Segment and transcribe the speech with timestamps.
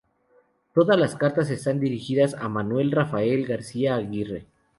[0.73, 4.47] Todas las cartas están dirigidas a Manuel Rafael García Aguirre.